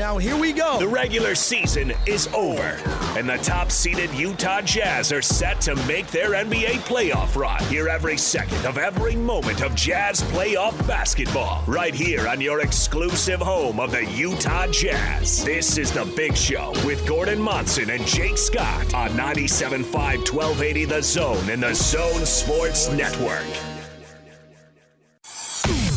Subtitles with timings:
[0.00, 0.78] now here we go.
[0.78, 2.78] The regular season is over,
[3.18, 7.62] and the top seeded Utah Jazz are set to make their NBA playoff run.
[7.64, 13.40] Hear every second of every moment of Jazz playoff basketball right here on your exclusive
[13.40, 15.44] home of the Utah Jazz.
[15.44, 19.84] This is The Big Show with Gordon Monson and Jake Scott on 97.5
[20.32, 23.69] 1280 The Zone and The Zone Sports Network.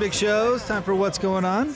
[0.00, 0.64] Big Shows.
[0.64, 1.74] Time for What's Going On.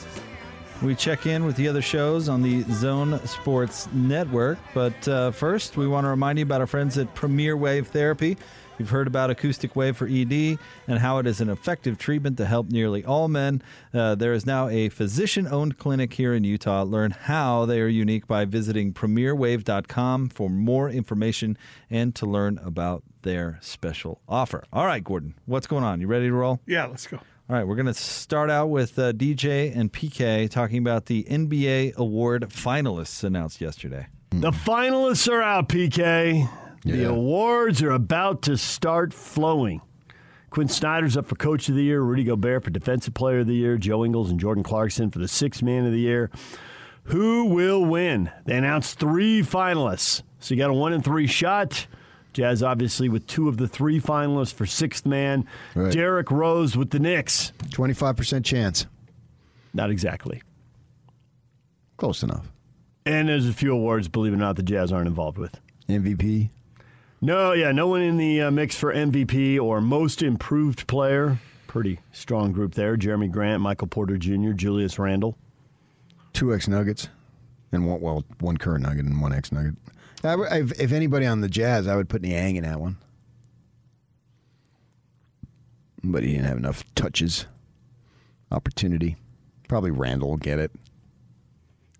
[0.81, 4.57] We check in with the other shows on the Zone Sports Network.
[4.73, 8.35] But uh, first, we want to remind you about our friends at Premier Wave Therapy.
[8.79, 12.47] You've heard about acoustic wave for ED and how it is an effective treatment to
[12.47, 13.61] help nearly all men.
[13.93, 16.81] Uh, there is now a physician owned clinic here in Utah.
[16.81, 21.59] Learn how they are unique by visiting premierwave.com for more information
[21.91, 24.63] and to learn about their special offer.
[24.73, 26.01] All right, Gordon, what's going on?
[26.01, 26.59] You ready to roll?
[26.65, 27.19] Yeah, let's go.
[27.47, 31.23] All right, we're going to start out with uh, DJ and PK talking about the
[31.25, 34.07] NBA award finalists announced yesterday.
[34.31, 36.49] The finalists are out, PK.
[36.83, 37.07] The Yeah.
[37.07, 39.81] awards are about to start flowing.
[40.49, 43.55] Quin Snyder's up for Coach of the Year, Rudy Gobert for Defensive Player of the
[43.55, 46.31] Year, Joe Ingles and Jordan Clarkson for the Sixth Man of the Year.
[47.09, 48.31] Who will win?
[48.45, 50.23] They announced three finalists.
[50.39, 51.85] So you got a one in three shot.
[52.35, 55.47] Jazz, obviously, with two of the three finalists for Sixth Man.
[55.73, 55.91] Right.
[55.91, 57.53] Derrick Rose with the Knicks.
[57.69, 58.85] 25% chance.
[59.73, 60.41] Not exactly.
[61.95, 62.51] Close enough.
[63.05, 65.61] And there's a few awards, believe it or not, the Jazz aren't involved with.
[65.87, 66.49] MVP.
[67.21, 71.39] No, yeah, no one in the uh, mix for MVP or Most Improved Player.
[71.67, 72.97] Pretty strong group there.
[72.97, 75.37] Jerami Grant, Michael Porter Jr., Julius Randle.
[76.33, 77.07] Two ex Nuggets.
[77.71, 79.75] And one, well, one current Nugget and one ex Nugget.
[80.23, 82.97] I If, if anybody on the Jazz, I would put Niang in that one.
[86.03, 87.45] But he didn't have enough touches,
[88.51, 89.15] opportunity.
[89.67, 90.71] Probably Randle will get it.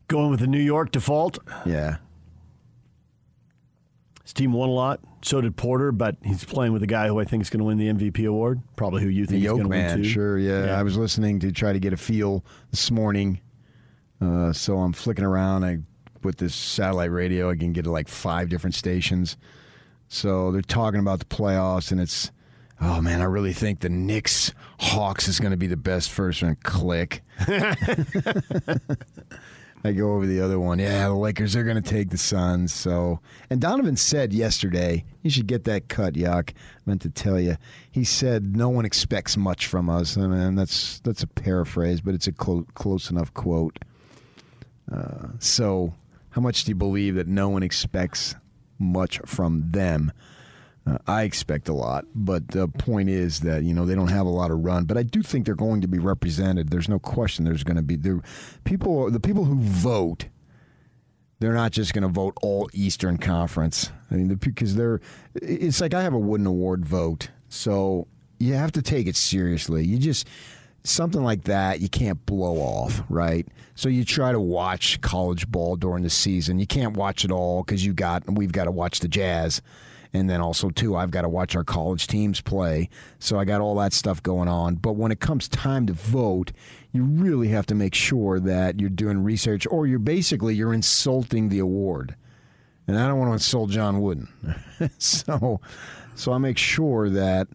[0.08, 1.40] Going with the New York default.
[1.66, 1.98] Yeah.
[4.24, 5.00] His team won a lot.
[5.24, 7.64] So did Porter, but he's playing with a guy who I think is going to
[7.66, 8.62] win the MVP award.
[8.75, 10.04] Probably who you The think is Yoke going to win too.
[10.09, 10.66] sure, yeah.
[10.66, 10.80] Yeah.
[10.80, 13.40] I was listening to try to get a feel this morning.
[14.22, 15.64] Uh, so I'm flicking around.
[15.64, 15.80] I
[16.25, 19.38] with this satellite radio, I can get to like five different stations.
[20.08, 22.31] So they're talking about the playoffs, and it's
[22.81, 26.41] oh man, I really think the Knicks Hawks is going to be the best first
[26.41, 26.62] round.
[26.63, 27.22] Click.
[29.86, 30.80] I go over the other one.
[30.80, 32.74] Yeah, the Lakers are going to take the Suns.
[32.74, 33.19] So,
[33.52, 36.53] and Donovan said yesterday, you should get that cut, Yuck.
[36.88, 37.57] meant to tell you.
[37.92, 40.18] He said no one expects much from us.
[40.18, 43.78] I mean, that's that's a paraphrase, but it's a clo- close enough quote.
[44.92, 45.94] Uh, so,
[46.35, 48.35] how much do you believe that no one expects
[48.78, 50.12] much from them?
[50.85, 54.25] Uh, I expect a lot, but the point is that you know they don't have
[54.25, 54.84] a lot of run.
[54.84, 56.72] But I do think they're going to be represented.
[56.72, 57.45] There's no question.
[57.45, 58.22] There's going to be there
[58.66, 59.09] people.
[59.09, 60.25] The people who vote,
[61.40, 63.94] they're not just going to vote all Eastern Conference.
[64.12, 65.00] I mean, because they're.
[65.35, 68.07] It's like I have a Wooden Award vote, so
[68.40, 69.85] you have to take it seriously.
[69.85, 70.28] You just
[70.85, 73.47] something like that you can't blow off, right?
[73.75, 76.59] So you try to watch college ball during the season.
[76.59, 79.62] You can't watch it all because you got we've got to watch the Jazz,
[80.13, 82.90] and then also too I've got to watch our college teams play.
[83.19, 84.75] So I got all that stuff going on.
[84.75, 86.51] But when it comes time to vote,
[86.91, 91.50] you really have to make sure that you're doing research, or you're basically you're insulting
[91.50, 92.16] the award.
[92.88, 94.29] And I don't want to insult John Wooden,
[95.00, 95.59] so
[96.13, 97.47] so I make sure that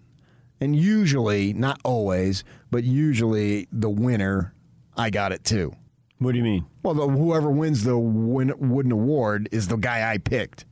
[0.60, 4.54] and usually, not always, but usually the winner,
[4.96, 5.74] I got it too.
[6.18, 6.66] What do you mean?
[6.82, 10.66] Well, the, whoever wins the win, Wooden Award is the guy I picked.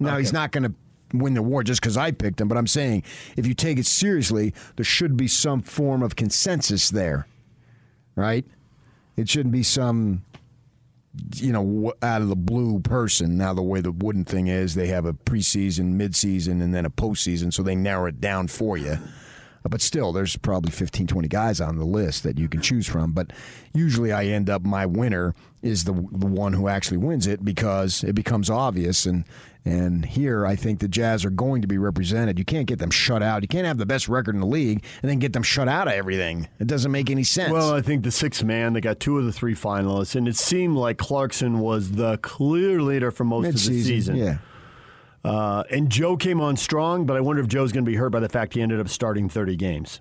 [0.00, 0.74] Now, he's not going to
[1.12, 3.04] win the award just because I picked him, but I'm saying
[3.36, 7.26] if you take it seriously, there should be some form of consensus there,
[8.16, 8.44] right?
[9.16, 10.24] It shouldn't be some,
[11.36, 13.36] you know, out of the blue person.
[13.36, 16.90] Now, the way the Wooden thing is, they have a preseason, midseason, and then a
[16.90, 18.98] postseason, so they narrow it down for you.
[19.66, 23.12] But still, there's probably 15, 20 guys on the list that you can choose from.
[23.12, 23.32] But
[23.72, 28.04] usually I end up, my winner is the, the one who actually wins it because
[28.04, 29.06] it becomes obvious.
[29.06, 29.24] And,
[29.64, 32.38] and here, I think the Jazz are going to be represented.
[32.38, 33.40] You can't get them shut out.
[33.40, 35.88] You can't have the best record in the league and then get them shut out
[35.88, 36.46] of everything.
[36.60, 37.50] It doesn't make any sense.
[37.50, 40.36] Well, I think the sixth man, they got two of the three finalists, and it
[40.36, 44.16] seemed like Clarkson was the clear leader for most of the Mid-season, season.
[44.16, 44.38] yeah.
[45.24, 48.10] Uh, and Joe came on strong, but I wonder if Joe's going to be hurt
[48.10, 50.00] by the fact he ended up starting 30 games.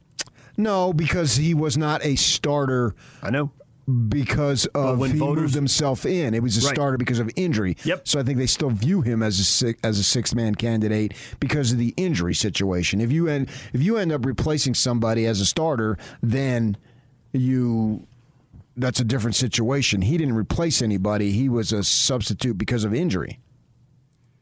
[0.57, 2.93] No, because he was not a starter
[3.23, 3.51] I know.
[4.09, 6.33] because of when he voters- moved himself in.
[6.33, 6.75] It was a Right.
[6.75, 7.75] starter because of injury.
[7.85, 8.07] Yep.
[8.07, 11.13] So I think they still view him as a six, as a six man candidate
[11.39, 13.01] because of the injury situation.
[13.01, 16.77] If you end if you end up replacing somebody as a starter, then
[17.31, 18.05] you
[18.77, 20.01] that's a different situation.
[20.03, 21.31] He didn't replace anybody.
[21.31, 23.39] He was a substitute because of injury.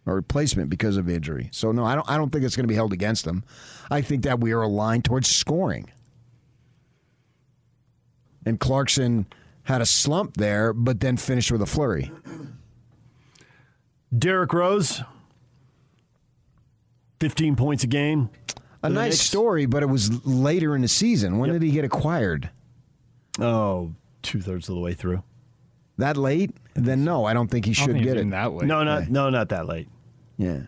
[0.06, 1.50] Or replacement because of injury.
[1.51, 3.44] So no, I don't I don't think it's going to be held against him.
[3.92, 5.89] I think that we are aligned towards scoring
[8.45, 9.27] and Clarkson
[9.63, 12.12] had a slump there, but then finished with a flurry.
[14.18, 15.01] Derrick Rose,
[17.19, 18.30] 15 points a game.
[18.83, 19.21] A nice Knicks.
[19.21, 21.38] story, but it was later in the season.
[21.38, 21.59] When Yep.
[21.62, 22.50] did he get acquired?
[23.39, 23.94] Oh,
[24.24, 25.21] two thirds of the way through.
[26.00, 26.56] That late?
[26.74, 28.22] Then no, I don't think he should think get it.
[28.22, 28.68] been that late.
[28.68, 29.88] No, not no, not that late.
[30.38, 30.62] Yeah.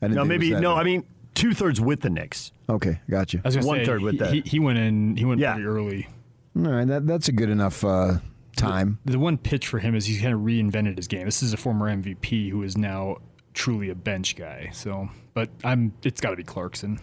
[0.00, 0.74] I didn't No, think it maybe was that no.
[0.74, 0.80] late.
[0.80, 2.52] I mean, two thirds with the Knicks.
[2.68, 3.40] Okay, got you.
[3.44, 4.32] I was gonna One say, third with he, that.
[4.32, 5.16] He, he went in.
[5.16, 5.54] He went Yeah.
[5.54, 6.08] pretty early.
[6.56, 8.18] All right, that, that's a good enough uh,
[8.56, 8.98] time.
[9.04, 11.24] The one pitch for him is he's kind of reinvented his game.
[11.24, 13.18] This is a former MVP who is now
[13.54, 14.70] truly a bench guy.
[14.72, 15.92] So, but I'm.
[16.04, 17.00] It's got to be Clarkson.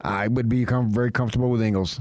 [0.00, 2.00] I would be com- very comfortable with Ingles.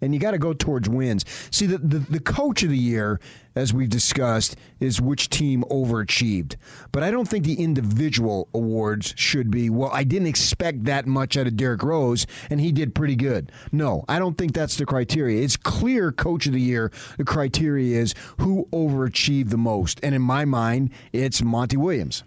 [0.00, 1.24] And you got to go towards wins.
[1.50, 3.20] See, the, the, the coach of the year,
[3.54, 6.56] as we've discussed, is which team overachieved.
[6.92, 11.36] But I don't think the individual awards should be, well, I didn't expect that much
[11.36, 13.50] out of Derrick Rose, and he did pretty good.
[13.72, 15.42] No, I don't think that's the criteria.
[15.42, 16.92] It's clear coach of the year.
[17.16, 20.00] The criteria is who overachieved the most.
[20.02, 22.24] And in my mind, it's Monty Williams.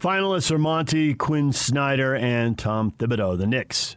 [0.00, 3.38] Finalists are Monty, Quin Snyder, and Tom Thibodeau.
[3.38, 3.96] The Knicks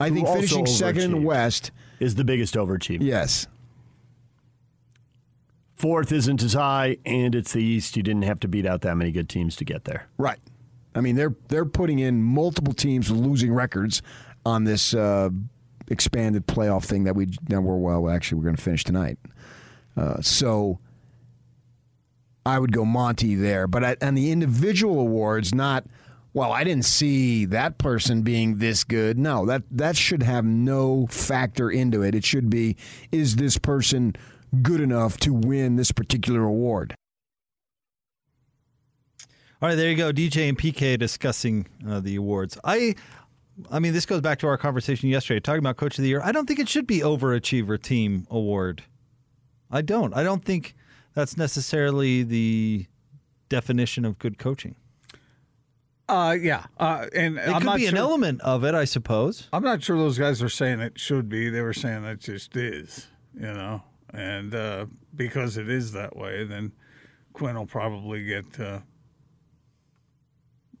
[0.00, 1.20] I think finishing second in the.
[1.20, 1.70] West,
[2.04, 3.04] is the biggest overachievement.
[3.04, 3.46] yes.
[5.74, 7.96] Fourth isn't as high, and it's the East.
[7.96, 10.06] You didn't have to beat out that many good teams to get there.
[10.16, 10.38] Right.
[10.94, 14.00] I mean, they're they're putting in multiple teams with losing records
[14.46, 15.30] on this uh,
[15.88, 19.18] expanded playoff thing that we that we're well actually we're going to finish tonight.
[19.96, 20.78] Uh, so
[22.46, 25.84] I would go Monty there, but I, on the individual awards, not
[26.34, 26.52] well.
[26.52, 29.16] I didn't see that person being this good.
[29.16, 32.14] No, that that should have no factor into it.
[32.14, 32.76] It should be
[33.10, 34.14] is this person
[34.62, 36.94] good enough to win this particular award?
[39.62, 40.12] All right, there you go.
[40.12, 42.58] DJ and PK discussing uh, the awards.
[42.64, 42.96] I,
[43.70, 46.20] I mean, this goes back to our conversation yesterday, talking about Coach of the Year.
[46.22, 48.82] I don't think it should be Overachiever Team Award.
[49.70, 50.14] I don't.
[50.14, 50.74] I don't think
[51.14, 52.86] that's necessarily the
[53.48, 54.74] definition of good coaching.
[56.08, 58.84] Uh, yeah, uh, and It I'm could not be an sure, element of it, I
[58.84, 59.48] suppose.
[59.54, 61.48] I'm not sure those guys are saying it should be.
[61.48, 64.86] They were saying it just is, you know, and uh,
[65.16, 66.72] because it is that way, then
[67.32, 68.80] Quin will probably get uh,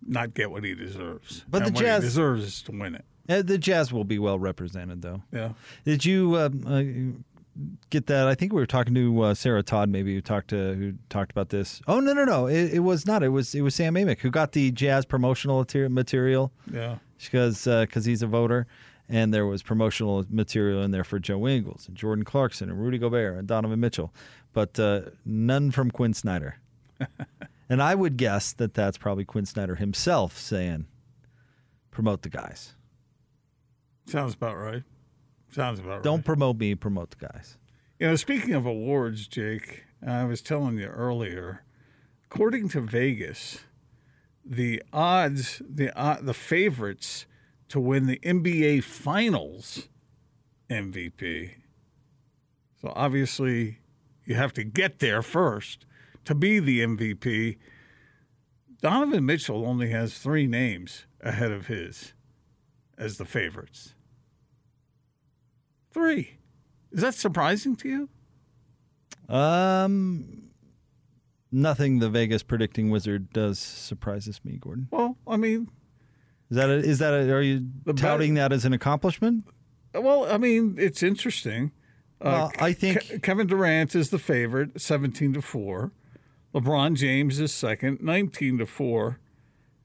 [0.06, 1.44] not get what he deserves.
[1.48, 3.04] But and the Jazz- he deserves is to win it.
[3.26, 5.22] Uh, the Jazz will be well represented, though.
[5.32, 5.52] Yeah.
[5.86, 6.82] Did you uh, uh,
[7.90, 8.26] get that?
[8.26, 11.30] I think we were talking to uh, Sarah Todd, maybe who talked to who talked
[11.30, 11.80] about this.
[11.86, 12.46] Oh no, no, no!
[12.46, 13.22] It, it was not.
[13.22, 16.96] It was it was Sam Amick who got the Jazz promotional material Yeah.
[17.18, 18.66] because because he's a voter,
[19.08, 22.98] and there was promotional material in there for Joe Ingles and Jordan Clarkson and Rudy
[22.98, 24.12] Gobert and Donovan Mitchell,
[24.52, 26.58] but uh, none from Quin Snyder.
[27.68, 30.86] and I would guess that that's probably Quin Snyder himself saying,
[31.90, 32.74] "Promote the guys.
[34.06, 34.82] Sounds about right.
[35.54, 36.02] Sounds about right.
[36.02, 36.74] Don't promote me.
[36.74, 37.56] Promote the guys."
[37.98, 41.64] You know, speaking of awards, Jake, I was telling you earlier,
[42.26, 43.60] according to Vegas,
[44.44, 47.26] the odds, the uh, the favorites
[47.68, 49.88] to win the NBA Finals
[50.68, 51.52] MVP.
[52.80, 53.78] So obviously,
[54.24, 55.86] you have to get there first
[56.24, 57.58] to be the MVP.
[58.82, 62.12] Donovan Mitchell only has three names ahead of his
[62.98, 63.93] as the favorites.
[65.94, 66.38] Three.
[66.90, 68.08] Is that surprising to you?
[69.34, 70.50] Um,
[71.52, 74.88] nothing the Vegas predicting wizard does surprises me, Gordon.
[74.90, 75.68] Well, I mean,
[76.50, 79.46] Is that a, is that a, are you touting that as an accomplishment?
[79.94, 81.70] well, I mean, it's interesting.
[82.20, 85.92] Well, I think Ke- Kevin Durant is the favorite, seventeen to four.
[86.54, 89.18] LeBron James is second, nineteen to four,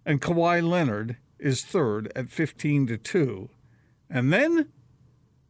[0.06, 3.50] and Kawhi Leonard is third at fifteen to two.
[4.10, 4.70] And then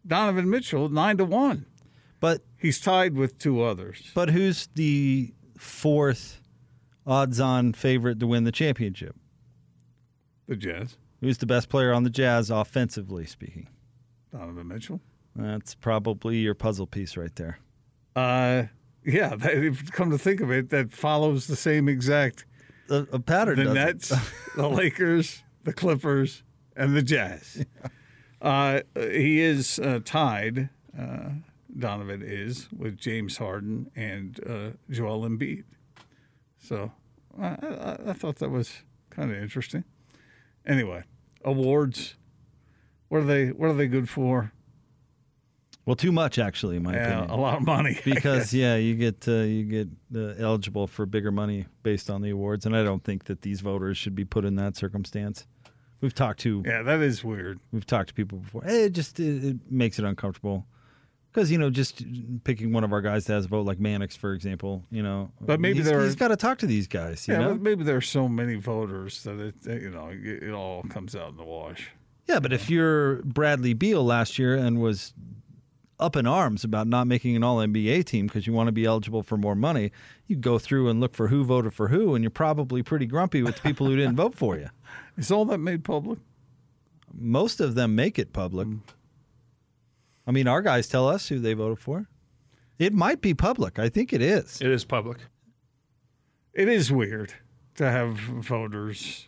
[0.06, 1.66] Donovan Mitchell, 9 to 1.
[2.20, 4.12] But He's tied with two others.
[4.14, 6.42] but who's the fourth
[7.08, 9.16] odds-on favorite to win the championship?
[10.48, 13.68] The Jazz, Who's the best player on the Jazz offensively speaking?
[14.32, 15.00] Donovan Mitchell.
[15.36, 17.60] That's probably your puzzle piece right there.
[18.16, 18.64] Uh,
[19.06, 22.46] yeah, that, if you come to think of it, that follows the same exact
[22.90, 23.58] A, a pattern.
[23.64, 23.74] the.
[23.74, 24.12] Nets,
[24.56, 26.44] the Lakers, the Clippers,
[26.76, 27.66] and the Jazz.
[28.42, 30.70] Uh, he is uh, tied.
[30.98, 31.30] Uh,
[31.78, 35.64] Donovan is with James Harden and uh, Joel Embiid.
[36.58, 36.92] So
[37.40, 39.84] I, I, I thought that was kind of interesting.
[40.66, 41.04] Anyway,
[41.44, 42.16] awards.
[43.10, 43.48] What are they?
[43.48, 44.52] What are they good for?
[45.86, 47.30] Well, too much actually, in my Yeah, opinion.
[47.32, 48.00] a lot of money.
[48.06, 52.30] because yeah, you get uh, you get uh, eligible for bigger money based on the
[52.30, 55.48] awards, and I don't think that these voters should be put in that circumstance.
[56.02, 57.60] We've talked to yeah, that is weird.
[57.72, 58.64] we've talked to people before.
[58.66, 60.66] Eh, it just it, it makes it uncomfortable
[61.32, 62.04] because you know just
[62.44, 64.84] picking one of our guys that has a vote like Mannix, for example.
[64.92, 67.28] You know, But maybe there are- he's got to talk to these guys.
[67.28, 70.44] You Yeah, know, but maybe there are so many voters that it, you know, it,
[70.44, 71.90] it all comes out in the wash.
[72.28, 75.14] Yeah, but if you're Bradley Beal last year and was
[76.00, 78.86] up in arms about not making an All NBA team because you want to be
[78.86, 79.92] eligible for more money,
[80.28, 83.42] you go through and look for who voted for who, and you're probably pretty grumpy
[83.44, 84.70] with the people who didn't vote for you.
[85.20, 86.20] Is all that made public?
[87.14, 88.68] Most of them make it public.
[88.68, 88.82] Mm.
[90.26, 92.08] I mean, our guys tell us who they voted for.
[92.78, 93.78] It might be public.
[93.80, 94.62] I think it is.
[94.62, 95.18] It is public.
[96.54, 97.34] It is weird
[97.76, 99.28] to have voters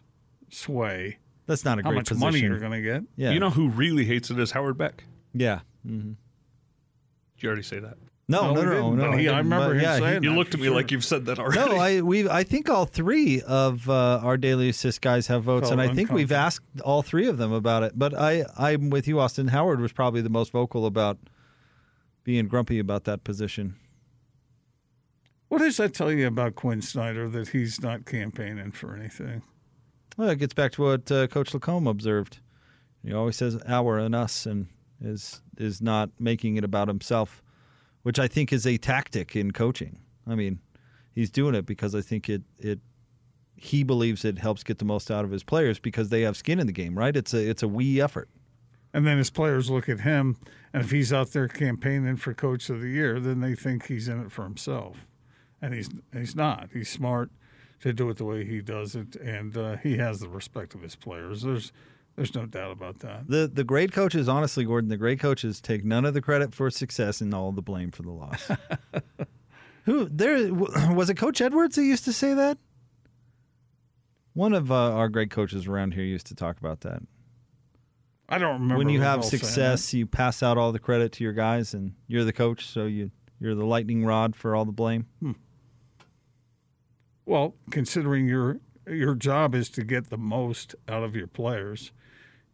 [0.49, 1.17] sway
[1.47, 2.27] That's not a how great much position.
[2.27, 3.03] money you're going to get.
[3.15, 3.31] Yeah.
[3.31, 5.03] You know who really hates it is Howard Beck.
[5.33, 5.59] Yeah.
[5.85, 6.09] Mm-hmm.
[7.35, 7.97] Did you already say that?
[8.31, 9.17] No, No, no, we no, no.
[9.17, 10.75] he- I remember but him yeah, he- saying You that looked at me sure.
[10.75, 11.59] like you've said that already.
[11.71, 15.69] No, I we I think all three of uh, our daily assist guys have votes,
[15.69, 17.93] Felt and I think we've asked all three of them about it.
[17.99, 19.49] But I I'm with you, Austin.
[19.49, 21.17] Howard was probably the most vocal about
[22.23, 23.75] being grumpy about that position.
[25.47, 29.41] What does that tell you about Quin Snyder that he's not campaigning for anything?
[30.17, 32.39] Well, it gets back to what uh, Coach Lacombe observed.
[33.03, 34.67] He always says "our" and "us," and
[35.01, 37.41] is is not making it about himself,
[38.03, 39.99] which I think is a tactic in coaching.
[40.27, 40.59] I mean,
[41.13, 42.79] he's doing it because I think it it
[43.55, 46.59] he believes it helps get the most out of his players because they have skin
[46.59, 47.15] in the game, right?
[47.15, 48.29] It's a it's a we effort.
[48.93, 50.35] And then his players look at him,
[50.73, 54.09] and if he's out there campaigning for Coach of the Year, then they think he's
[54.09, 55.05] in it for himself,
[55.61, 56.69] and he's he's not.
[56.73, 57.31] He's smart
[57.81, 60.81] to do it the way he does it, and uh, he has the respect of
[60.81, 61.41] his players.
[61.43, 61.71] There's
[62.21, 63.27] there's no doubt about that.
[63.27, 66.69] The the great coaches, honestly, Gordon, the great coaches take none of the credit for
[66.69, 68.51] success and all the blame for the loss.
[69.85, 71.15] Who there was it?
[71.15, 72.59] Coach Edwards that used to say that.
[74.33, 77.01] One of uh, our great coaches around here used to talk about that.
[78.29, 81.33] I don't remember when you have success, you pass out all the credit to your
[81.33, 83.09] guys, and you're the coach, so you
[83.39, 85.07] you're the lightning rod for all the blame.
[85.23, 85.35] that.
[87.25, 91.91] Well, considering your your job is to get the most out of your players,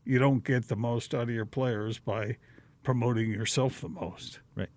[0.08, 2.38] you don't get the most out of your players by
[2.84, 4.40] promoting yourself the most.
[4.56, 4.70] Right.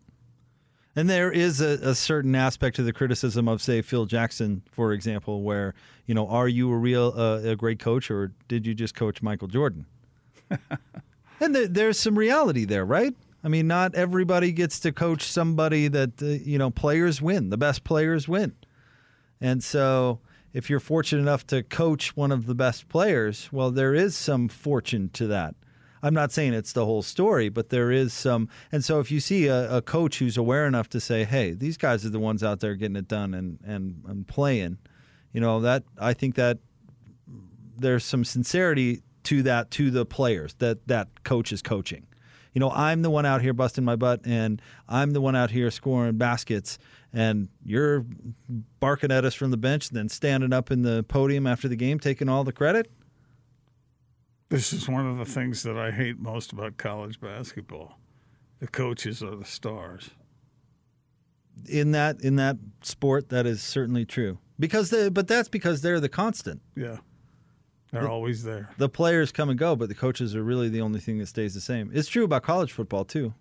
[0.96, 4.92] And there is a, a certain aspect to the criticism of, say, Phil Jackson, for
[4.92, 5.74] example, where
[6.10, 9.22] you know, are you a real uh, a great coach, or did you just coach
[9.22, 9.86] Michael Jordan?
[11.40, 13.14] and there, there's some reality there, right?
[13.44, 17.50] I mean, not everybody gets to coach somebody that uh, you know players win.
[17.50, 18.56] The best players win,
[19.40, 20.18] and so
[20.52, 24.48] if you're fortunate enough to coach one of the best players, well, there is some
[24.48, 25.54] fortune to that.
[26.02, 28.48] I'm not saying it's the whole story, but there is some.
[28.72, 31.76] And so if you see a, a coach who's aware enough to say, "Hey, these
[31.76, 34.78] guys are the ones out there getting it done and and, and playing,"
[35.32, 36.58] you know that I think that
[37.76, 42.06] there's some sincerity to that to the players that that coach is coaching.
[42.52, 45.50] You know, I'm the one out here busting my butt, and I'm the one out
[45.50, 46.78] here scoring baskets,
[47.12, 48.04] and you're
[48.78, 51.76] barking at us from the bench, and then standing up in the podium after the
[51.76, 52.90] game, taking all the credit.
[54.48, 57.98] This is one of the things that I hate most about college basketball.
[58.58, 60.10] The coaches are the stars.
[61.68, 64.38] In that in that sport, that is certainly true.
[64.58, 66.62] Because the but that's because they're the constant.
[66.74, 66.98] Yeah.
[67.92, 68.70] They're always there.
[68.78, 71.54] The players come and go, but the coaches are really the only thing that stays
[71.54, 71.90] the same.
[71.92, 73.34] It's true about college football too.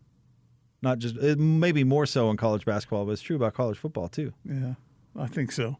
[0.81, 4.33] Not just maybe more so in college basketball, but it's true about college football too.
[4.45, 4.75] Yeah,
[5.17, 5.77] I think so.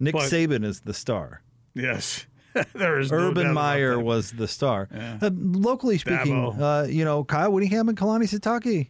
[0.00, 1.42] Nick But- Saban is the star.
[1.74, 2.26] Yes.
[2.74, 4.88] there is no doubt Urban about Meyer was the star.
[4.92, 5.18] Yeah.
[5.20, 8.88] Uh, locally speaking, uh, you know, Kyle Whittingham and Kalani Sitake,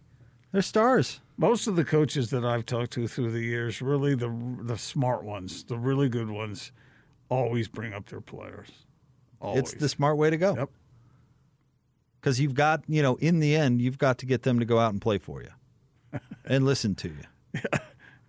[0.53, 1.21] they're stars.
[1.37, 5.25] Most of the coaches that I've talked to through the years, really the the smart
[5.25, 6.73] ones, the really good ones,
[7.29, 8.69] always bring up their players.
[9.41, 9.65] Always.
[9.65, 10.55] It's the smart way to go.
[10.57, 10.71] Yep.
[12.21, 14.79] Because you've got you know in the end you've got to get them to go
[14.79, 17.63] out and play for you and listen to you.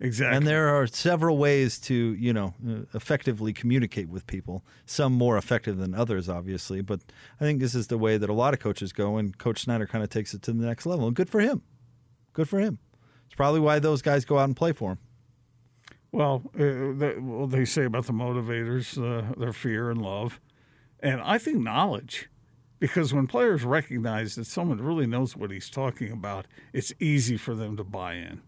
[0.00, 0.36] Exactly.
[0.36, 4.64] And there are several ways to, you know, uh, effectively communicate with people.
[4.86, 6.82] Some more effective than others, obviously.
[6.82, 7.00] But
[7.40, 9.86] I think this is the way that a lot of coaches go, and Coach Snyder
[9.86, 11.06] kind of takes it to the next level.
[11.06, 11.62] And good for him.
[12.32, 12.78] Good for him.
[13.26, 14.98] It's probably why those guys go out and play for him.
[16.12, 20.40] Well, uh, they, well, they say about the motivators, uh, their fear and love,
[21.00, 22.30] and I think knowledge,
[22.78, 27.54] because when players recognize that someone really knows what he's talking about, it's easy for
[27.54, 28.42] them to buy in,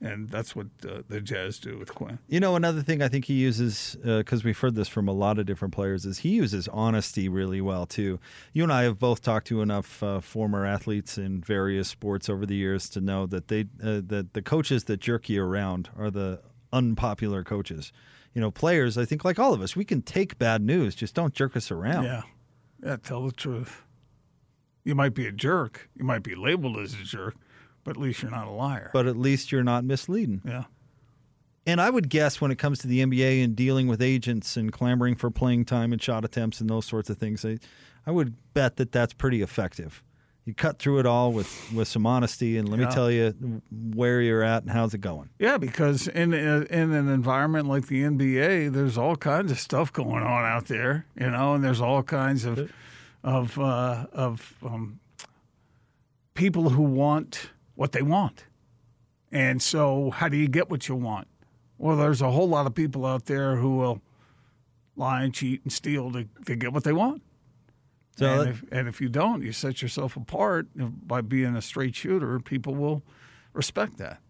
[0.00, 2.18] and that's what uh, the Jazz do with Quin.
[2.28, 5.38] You know, another thing I think he uses, because we've heard this from a lot
[5.38, 8.18] of different players, is he uses honesty really well, too.
[8.52, 12.46] You and I have both talked to enough uh, former athletes in various sports over
[12.46, 16.10] the years to know that they uh, that the coaches that jerk you around are
[16.10, 16.40] the
[16.72, 17.92] unpopular coaches.
[18.34, 21.14] You know, players, I think, like all of us, we can take bad news, just
[21.14, 22.04] don't jerk us around.
[22.04, 22.22] Yeah,
[22.84, 22.96] yeah.
[22.96, 23.82] Tell the truth.
[24.84, 25.90] You might be a jerk.
[25.96, 27.36] You might be labeled as a jerk,
[27.84, 28.90] but at least you're not a liar.
[28.92, 30.42] But at least you're not misleading.
[30.44, 30.64] yeah.
[31.66, 34.72] And I would guess when it comes to the NBA and dealing with agents and
[34.72, 37.58] clamoring for playing time and shot attempts and those sorts of things, I,
[38.06, 40.02] I would bet that that's pretty effective.
[40.48, 42.86] You cut through it all with, with some honesty, and let Yeah.
[42.86, 45.28] me tell you where you're at and how's it going.
[45.38, 49.92] Yeah, because in a, in an environment like the NBA, there's all kinds of stuff
[49.92, 52.72] going on out there, you know, and there's all kinds of
[53.22, 55.00] of uh, of um,
[56.32, 58.44] people who want what they want.
[59.30, 61.28] And so, how do you get what you want?
[61.76, 64.00] Well, there's a whole lot of people out there who will
[64.96, 67.20] lie and cheat and steal to, to get what they want.
[68.18, 71.62] So and, that- if, and if you don't, you set yourself apart by being a
[71.62, 72.40] straight shooter.
[72.40, 73.02] People will
[73.52, 74.20] respect that.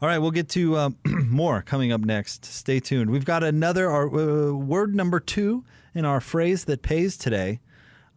[0.00, 2.44] All right, we'll get to uh, more coming up next.
[2.44, 3.10] Stay tuned.
[3.10, 5.64] We've got another our, uh, word number two
[5.94, 7.60] in our phrase that pays today,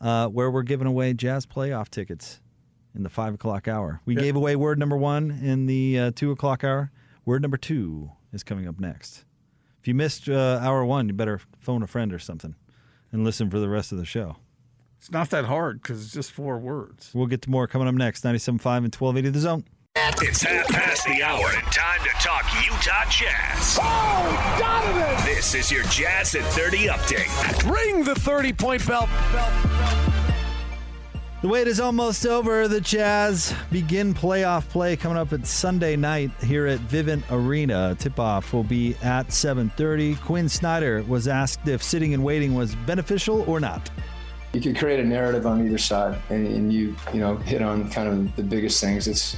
[0.01, 2.41] uh, where we're giving away jazz playoff tickets
[2.95, 4.01] in the five o'clock hour.
[4.05, 6.91] We gave away word number one in the uh, two o'clock hour.
[7.23, 9.23] Word number two is coming up next.
[9.79, 12.55] If you missed uh, hour one, you better phone a friend or something
[13.11, 14.37] and listen for the rest of the show.
[15.05, 17.11] It's not that hard because it's just four words.
[17.13, 18.23] We'll get to more coming up next.
[18.23, 19.63] 97.5 and 1280 The Zone.
[19.95, 23.77] It's half past the hour and time to talk Utah Jazz.
[23.79, 25.23] Oh, Donovan!
[25.23, 27.71] This is your Jazz at 30 update.
[27.71, 29.07] Ring the 30 point bell.
[31.43, 32.67] The wait is almost over.
[32.67, 37.95] The Jazz begin playoff play coming up at Sunday night here at Vivint Arena.
[37.99, 40.15] Tip-off will be at 7:30.
[40.21, 43.91] Quin Snyder was asked if sitting and waiting was beneficial or not.
[44.55, 47.89] You could create a narrative on either side and, and you you know hit on
[47.91, 49.07] kind of the biggest things.
[49.07, 49.35] It's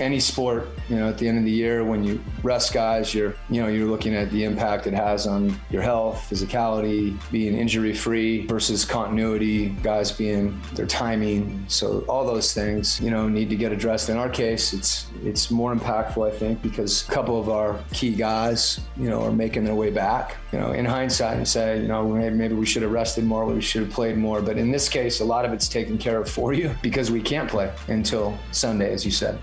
[0.00, 3.34] any sport you know at the end of the year when you rest guys you're
[3.50, 7.94] you know you're looking at the impact it has on your health physicality being injury
[7.94, 11.64] free versus continuity guys being their timing.
[11.68, 14.08] So all those things you know need to get addressed.
[14.08, 18.14] In our case it's it's more impactful i think because a couple of our key
[18.14, 20.36] guys you know are making their way back.
[20.52, 23.44] You know in hindsight and say you know maybe, maybe we should have rested more
[23.44, 24.40] we should have played more.
[24.40, 27.20] But in this case a lot of it's taken care of for you because we
[27.20, 29.38] can't play until sunday as you said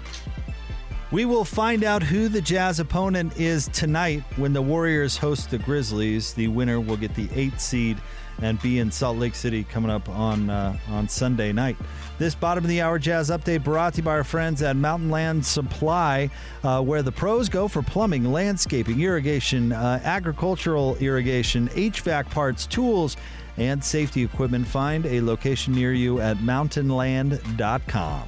[1.09, 5.57] We will find out who the Jazz opponent is tonight when the Warriors host the
[5.57, 6.33] Grizzlies.
[6.33, 7.97] The winner will get the eighth seed
[8.41, 11.77] and be in Salt Lake City coming up on uh, on Sunday night.
[12.19, 15.09] This bottom of the hour Jazz update brought to you by our friends at Mountain
[15.09, 16.29] Land Supply,
[16.63, 23.15] uh, where the pros go for plumbing, landscaping, irrigation, uh, agricultural irrigation, HVAC parts, tools,
[23.55, 24.67] and safety equipment.
[24.67, 28.27] Find a location near you at mountainland.com.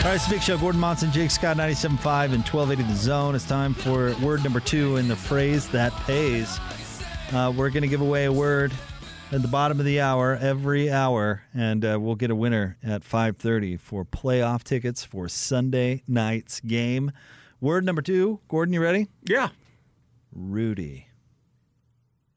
[0.00, 0.56] All right, it's the Big Show.
[0.56, 3.34] Gordon Monson, Jake Scott, 97.5 and 1280 The Zone.
[3.34, 6.58] It's time for word number two in the phrase that pays.
[7.32, 8.72] Uh, we're going to give away a word
[9.32, 13.02] at the bottom of the hour every hour, and uh, we'll get a winner at
[13.02, 17.12] 5:30 for playoff tickets for Sunday night's game.
[17.60, 19.08] Word number two, Gordon, you ready?
[19.24, 19.50] Yeah.
[20.32, 21.06] Rudy.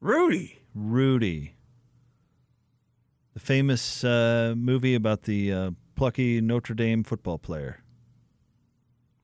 [0.01, 0.59] Rudy.
[0.75, 1.55] Rudy.
[3.33, 7.81] The famous uh, movie about the uh, plucky Notre Dame football player.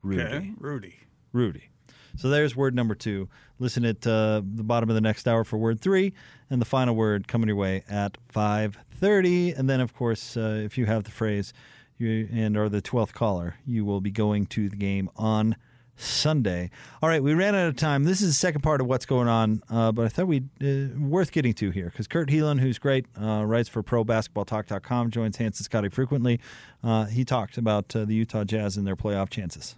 [0.02, 0.22] Rudy.
[0.22, 0.52] Okay.
[0.58, 1.00] Rudy.
[1.32, 1.69] Rudy.
[2.16, 3.28] So there's word number two.
[3.58, 6.12] Listen at uh, the bottom of the next hour for word three,
[6.48, 9.58] and the final word coming your way at 5:30.
[9.58, 11.52] And then, of course, uh, if you have the phrase
[11.98, 15.56] you, and are the 12th caller, you will be going to the game on
[16.00, 16.70] Sunday.
[17.02, 18.04] All right, we ran out of time.
[18.04, 20.98] This is the second part of what's going on, uh, but I thought we uh,
[20.98, 25.60] worth getting to here because Kurt Helin, who's great, uh, writes for ProBasketballTalk.com, joins Hans
[25.60, 26.40] and Scotty frequently.
[26.82, 29.76] Uh, he talked about uh, the Utah Jazz and their playoff chances.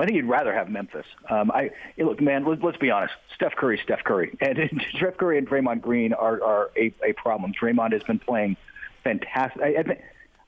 [0.00, 1.06] I think you'd rather have Memphis.
[1.28, 2.44] Um, I look, man.
[2.44, 3.14] Let, us be honest.
[3.34, 4.58] Steph Curry, Steph Curry, and
[4.96, 7.52] Steph Curry and Draymond Green are are a, a problem.
[7.52, 8.56] Draymond has been playing
[9.02, 9.60] fantastic.
[9.60, 10.00] I, I, think,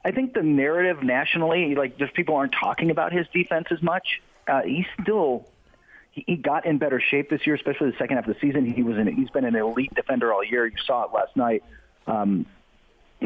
[0.04, 4.22] I think the narrative nationally, like just people aren't talking about his defense as much.
[4.46, 5.48] Uh, he's still
[6.12, 8.70] he, he got in better shape this year, especially the second half of the season.
[8.70, 9.08] He was in.
[9.16, 10.64] He's been an elite defender all year.
[10.64, 11.64] You saw it last night.
[12.06, 12.46] Um,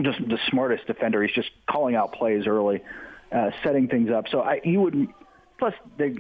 [0.01, 1.23] just the smartest defender.
[1.23, 2.83] He's just calling out plays early,
[3.31, 4.29] uh, setting things up.
[4.29, 5.09] So I, he would
[5.65, 6.15] Plus, they,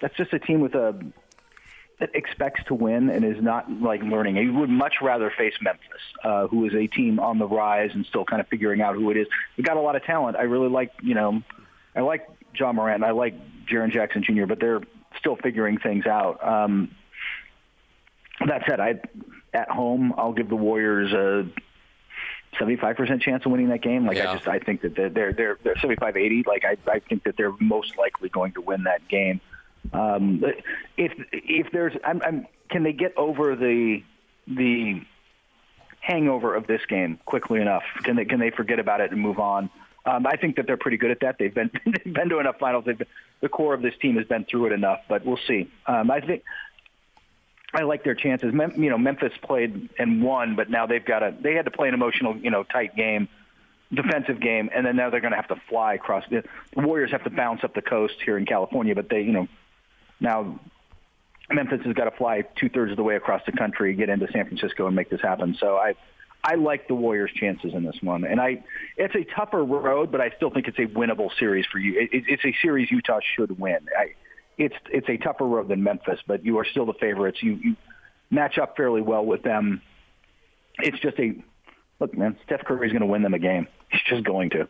[0.00, 0.98] that's just a team with a
[2.00, 4.36] that expects to win and is not like learning.
[4.36, 8.06] He would much rather face Memphis, uh, who is a team on the rise and
[8.06, 9.26] still kind of figuring out who it is.
[9.58, 10.38] We got a lot of talent.
[10.38, 11.42] I really like, you know,
[11.94, 12.26] I like
[12.58, 13.04] Ja Morant.
[13.04, 13.34] I like
[13.66, 14.80] Jaren Jackson Jr., but they're
[15.18, 16.42] still figuring things out.
[16.42, 16.94] Um,
[18.46, 18.94] that said, I
[19.52, 21.46] at home I'll give the Warriors a
[22.58, 24.06] 75% chance of winning that game.
[24.06, 24.30] Like yeah.
[24.30, 26.44] I just I think that they're they're they're, they're 75 80.
[26.46, 29.40] Like I I think that they're most likely going to win that game.
[29.92, 30.42] Um,
[30.96, 34.02] if if there's I'm, I'm can they get over the
[34.46, 35.02] the
[36.00, 37.82] hangover of this game quickly enough?
[38.02, 39.70] Can they can they forget about it and move on?
[40.04, 41.36] Um, I think that they're pretty good at that.
[41.38, 42.84] They've been they've been to enough finals.
[42.86, 43.08] They've been,
[43.40, 45.70] the core of this team has been through it enough, but we'll see.
[45.86, 46.42] Um, I think
[47.76, 48.54] I like their chances.
[48.54, 51.34] Mem- you know, Memphis played and won, but now they've got to.
[51.38, 53.28] They had to play an emotional, you know, tight game,
[53.92, 56.24] defensive game, and then now they're going to have to fly across.
[56.30, 56.42] The,
[56.74, 59.48] the Warriors have to bounce up the coast here in California, but they, you know,
[60.20, 60.58] now
[61.50, 64.26] Memphis has got to fly two thirds of the way across the country, get into
[64.32, 65.54] San Francisco, and make this happen.
[65.60, 65.96] So I,
[66.42, 68.64] I like the Warriors' chances in this one, and I,
[68.96, 72.00] it's a tougher road, but I still think it's a winnable series for you.
[72.00, 73.86] It, it's a series Utah should win.
[73.94, 74.14] I,
[74.58, 77.38] it's it's a tougher road than Memphis, but you are still the favorites.
[77.42, 77.76] You, you
[78.30, 79.82] match up fairly well with them.
[80.78, 81.34] It's just a
[82.00, 82.36] look, man.
[82.44, 83.66] Steph Curry's going to win them a game.
[83.90, 84.68] He's just going to.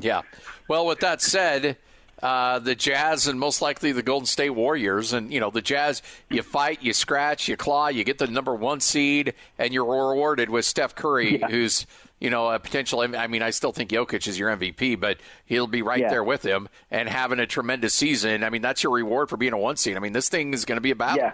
[0.00, 0.22] Yeah.
[0.68, 1.76] Well, with that said,
[2.22, 5.12] uh, the Jazz and most likely the Golden State Warriors.
[5.12, 8.54] And, you know, the Jazz, you fight, you scratch, you claw, you get the number
[8.54, 11.48] one seed, and you're rewarded with Steph Curry, yeah.
[11.48, 11.86] who's
[12.22, 13.00] you know, a potential.
[13.00, 16.08] I mean, I still think Jokic is your MVP, but he'll be right yeah.
[16.08, 18.44] there with him and having a tremendous season.
[18.44, 19.96] I mean, that's your reward for being a one seed.
[19.96, 21.18] I mean, this thing is going to be a battle.
[21.18, 21.32] Yeah,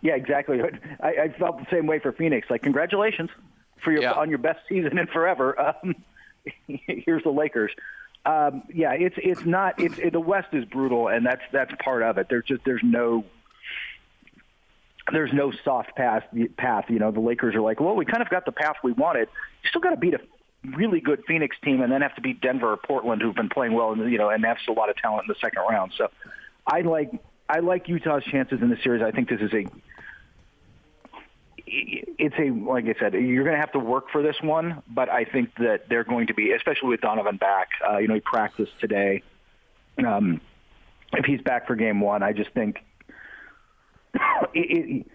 [0.00, 0.60] yeah, exactly.
[1.00, 2.50] I, I felt the same way for Phoenix.
[2.50, 3.30] Like, congratulations
[3.84, 4.12] for your yeah.
[4.12, 5.56] on your best season in forever.
[5.84, 5.94] Um,
[6.66, 7.70] here's the Lakers.
[8.26, 9.80] Um, yeah, it's it's not.
[9.80, 12.26] It's it, the West is brutal, and that's that's part of it.
[12.28, 13.24] There's just there's no
[15.10, 16.24] there's no soft path.
[16.56, 18.92] Path, you know, the Lakers are like, well, we kind of got the path we
[18.92, 19.28] wanted.
[19.62, 20.20] You still got to beat a
[20.76, 23.72] really good Phoenix team, and then have to beat Denver or Portland, who've been playing
[23.72, 25.92] well, and you know, and have a lot of talent in the second round.
[25.96, 26.08] So,
[26.66, 27.10] I like
[27.48, 29.02] I like Utah's chances in the series.
[29.02, 29.66] I think this is a
[31.66, 35.08] it's a like I said, you're going to have to work for this one, but
[35.08, 37.68] I think that they're going to be, especially with Donovan back.
[37.88, 39.22] Uh, you know, he practiced today.
[39.98, 40.40] Um,
[41.12, 42.78] if he's back for game one, I just think
[44.54, 45.06] it, it,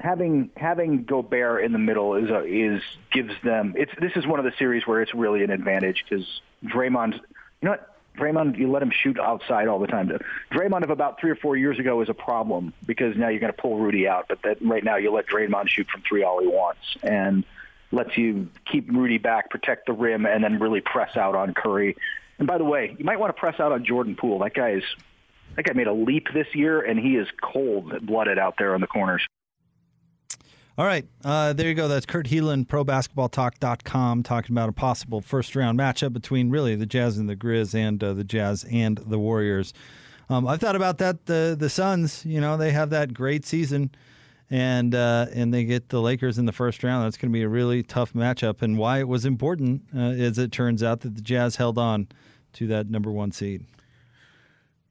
[0.00, 3.74] having having Gobert in the middle is a, is gives them.
[3.76, 6.26] It's this is one of the series where it's really an advantage because
[6.64, 7.14] Draymond.
[7.14, 7.88] You know what?
[8.16, 10.10] Draymond, you let him shoot outside all the time.
[10.50, 13.52] Draymond of about three or four years ago is a problem because now you're going
[13.52, 14.26] to pull Rudy out.
[14.28, 17.44] But that right now you let Draymond shoot from three all he wants and
[17.90, 21.96] lets you keep Rudy back, protect the rim, and then really press out on Curry.
[22.38, 24.40] And by the way, you might want to press out on Jordan Poole.
[24.40, 24.84] That guy is
[25.56, 28.80] that guy made a leap this year, and he is cold blooded out there on
[28.80, 29.22] the corners.
[30.78, 31.86] All right, uh, there you go.
[31.86, 37.18] That's Kurt Helin, ProBasketballTalk.com, talking about a possible first round matchup between really the Jazz
[37.18, 39.74] and the Grizz, and uh, the Jazz and the Warriors.
[40.30, 41.26] Um, I've thought about that.
[41.26, 43.90] The the Suns, you know, they have that great season,
[44.48, 47.04] and uh, and they get the Lakers in the first round.
[47.04, 48.62] That's going to be a really tough matchup.
[48.62, 52.08] And why it was important, uh, as it turns out, that the Jazz held on
[52.54, 53.66] to that number one seed.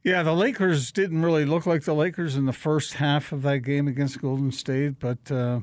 [0.03, 3.59] Yeah, the Lakers didn't really look like the Lakers in the first half of that
[3.59, 5.59] game against Golden State, but uh,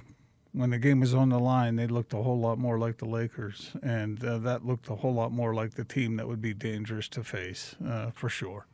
[0.52, 3.04] when the game was on the line, they looked a whole lot more like the
[3.04, 6.54] Lakers, and uh, that looked a whole lot more like the team that would be
[6.54, 8.68] dangerous to face uh, for sure.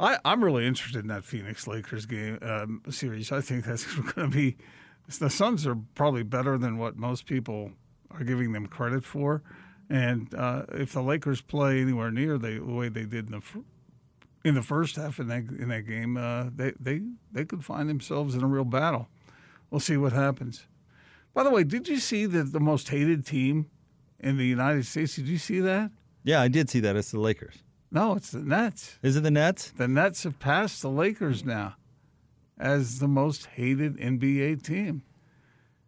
[0.00, 3.30] I, I'm really interested in that Phoenix Lakers game um, series.
[3.30, 4.56] I think that's going to be.
[5.20, 7.72] The Suns are probably better than what most people
[8.12, 9.42] are giving them credit for,
[9.90, 13.42] and uh, if the Lakers play anywhere near the way they did in the
[14.46, 17.88] in the first half in that in that game, uh, they they they could find
[17.88, 19.08] themselves in a real battle.
[19.70, 20.66] We'll see what happens.
[21.34, 23.68] By the way, did you see that the most hated team
[24.20, 25.16] in the United States?
[25.16, 25.90] Did you see that?
[26.22, 26.94] Yeah, I did see that.
[26.94, 27.56] It's the Lakers.
[27.90, 28.98] No, it's the Nets.
[29.02, 29.72] Is it the Nets?
[29.76, 31.74] The Nets have passed the Lakers now
[32.56, 35.02] as the most hated NBA team.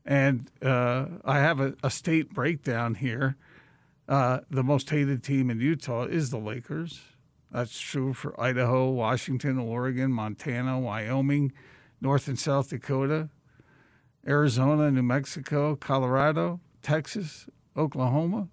[0.04, 3.36] And uh, I have a, a state breakdown here.
[4.08, 7.00] Uh, the most hated team in Utah is the Lakers.
[7.50, 11.52] That's true for Idaho, Washington, Oregon, Montana, Wyoming,
[12.00, 13.30] North and South Dakota,
[14.26, 18.48] Arizona, New Mexico, Colorado, Texas, Oklahoma,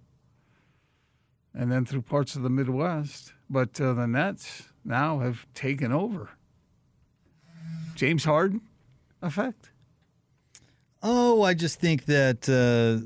[1.53, 3.33] and then through parts of the Midwest.
[3.49, 6.31] But uh, the Nets now have taken over.
[7.95, 8.61] James Harden
[9.21, 9.71] effect.
[11.01, 12.97] Oh, I just think that uh,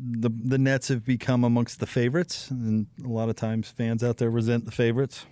[0.00, 4.16] the the Nets have become amongst the favorites, and a lot of times fans out
[4.16, 5.26] there resent the favorites.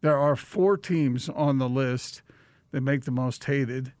[0.00, 2.22] There are four teams on the list
[2.70, 3.92] that make the most hated.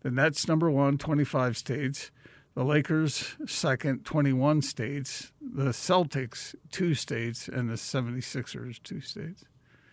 [0.00, 2.10] The Nets, number one, 25 states.
[2.54, 5.32] The Lakers, second, 21 states.
[5.40, 7.48] The Celtics, two states.
[7.48, 9.44] And the 76ers, two states.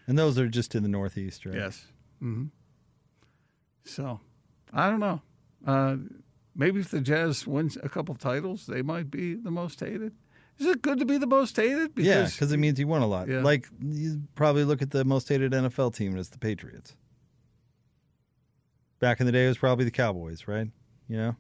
[0.08, 1.56] And those are just in the Northeast, right?
[1.56, 1.86] Yes.
[2.23, 2.45] Mm-hmm.
[3.84, 4.19] So,
[4.73, 5.21] I don't know.
[5.65, 5.97] Uh,
[6.60, 10.13] maybe if the Jazz wins a couple titles, they might be the most hated.
[10.60, 11.91] Is it good to be the most hated?
[11.95, 13.30] yeah, because it means you won a lot.
[13.30, 13.41] Yeah.
[13.41, 16.95] Like you probably look at the most hated NFL team as the Patriots.
[19.00, 20.67] Back in the day, it was probably the Cowboys, right?
[21.08, 21.36] You know.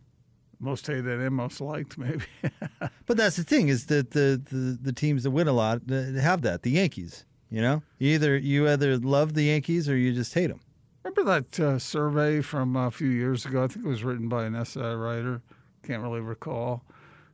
[0.61, 2.23] most hated and most liked, maybe.
[3.05, 6.43] But that's the thing is that the, the, the teams that win a lot have
[6.43, 6.61] that.
[6.61, 10.47] The Yankees, you know, you either you either love the Yankees or you just hate
[10.47, 10.61] them.
[11.03, 13.63] Remember that uh, survey from a few years ago?
[13.63, 15.41] I think it was written by an SI writer.
[15.83, 16.83] Can't really recall.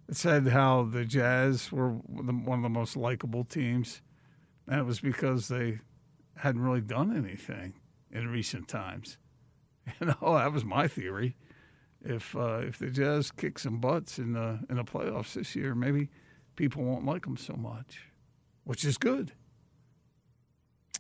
[0.07, 4.01] It said how the Jazz were one of the most likable teams,
[4.67, 5.79] and it was because they
[6.37, 7.73] hadn't really done anything
[8.11, 9.17] in recent times.
[10.01, 11.35] You know, that was my theory.
[12.03, 15.75] If uh, if the Jazz kick some butts in the in the playoffs this year,
[15.75, 16.09] maybe
[16.55, 18.09] people won't like them so much,
[18.63, 19.33] which is good.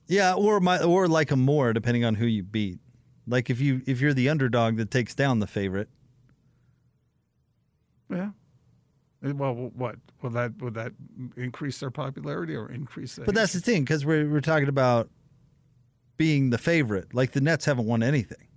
[0.07, 2.79] Yeah, or my or like them more depending on who you beat.
[3.27, 5.89] Like if you if you're the underdog that takes down the favorite,
[8.09, 8.31] Yeah.
[9.25, 10.91] Uh, Well, what will that would that
[11.35, 13.15] increase their popularity or increase?
[13.15, 15.09] Their but that's the thing because we're we're talking about
[16.17, 17.13] being the favorite.
[17.13, 18.47] Like the Nets haven't won anything.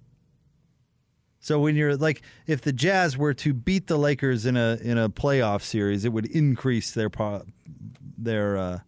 [1.40, 4.98] So when you're like, if the Jazz were to beat the Lakers in a in
[4.98, 7.10] a playoff series, it would increase their
[8.18, 8.80] their uh,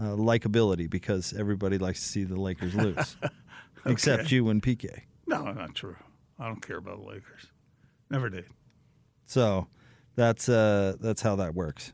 [0.00, 3.16] uh, likability because everybody likes to see the Lakers lose,
[3.86, 5.02] except you and PK.
[5.26, 5.96] no, not true.
[6.38, 7.48] I don't care about the Lakers.
[8.08, 8.46] Never did.
[9.26, 9.66] So
[10.16, 11.92] that's uh, that's how that works.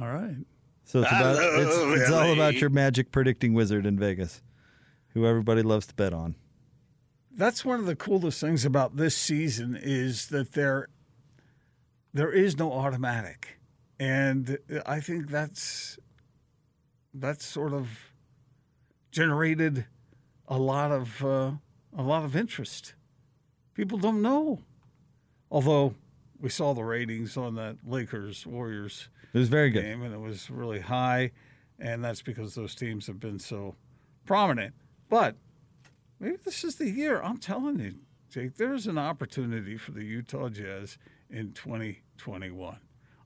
[0.00, 0.36] All right.
[0.84, 4.42] So it's about it's, it's all about your magic predicting wizard in Vegas,
[5.08, 6.36] who everybody loves to bet on.
[7.30, 10.88] That's one of the coolest things about this season is that there
[12.14, 13.58] there is no automatic,
[13.98, 15.98] and I think that's
[17.14, 18.12] that's sort of
[19.10, 19.86] generated
[20.46, 21.52] a lot of uh,
[21.96, 22.94] a lot of interest.
[23.74, 24.60] People don't know,
[25.50, 25.94] although
[26.40, 29.82] we saw the ratings on that Lakers Warriors It was very good.
[29.82, 31.32] game, and it was really high,
[31.78, 33.74] and that's because those teams have been so
[34.24, 34.74] prominent.
[35.08, 35.36] But
[36.20, 37.20] maybe this is the year.
[37.22, 37.94] I'm telling you,
[38.30, 40.98] Jake, there's an opportunity for the Utah Jazz
[41.30, 42.78] in 2021,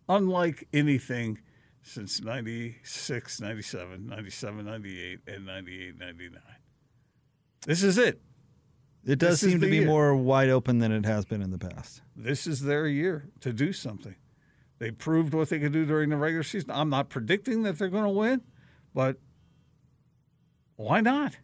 [0.09, 1.39] unlike anything
[1.83, 6.41] since 96, 97, 97, 98, and 98, 99.
[7.67, 8.21] This is it.
[9.05, 9.87] It does This seem to be year.
[9.87, 12.03] more wide open than it has been in the past.
[12.15, 14.15] This is their year to do something.
[14.79, 16.71] They proved what they could do during the regular season.
[16.73, 18.43] I'm not predicting that they're going to win,
[18.95, 19.17] but
[20.77, 21.37] why not?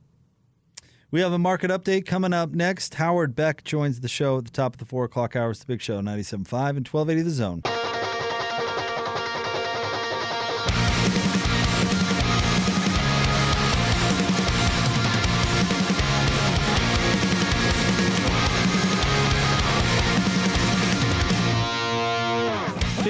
[1.10, 2.94] We have a market update coming up next.
[2.94, 5.60] Howard Beck joins the show at the top of the four o'clock hours.
[5.60, 7.62] The Big Show, 97.5 and 1280 The Zone.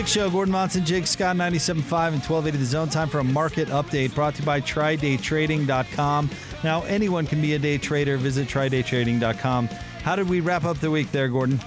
[0.09, 2.89] Show, Gordon Monson, Jake Scott, 97.5 and 1280 The Zone.
[2.89, 6.31] Time for a market update brought to you by TryDayTrading.com.
[6.65, 8.17] Now, anyone can be a day trader.
[8.17, 9.69] Visit TryDayTrading.com.
[10.03, 11.61] How did we wrap up the week there, Gordon?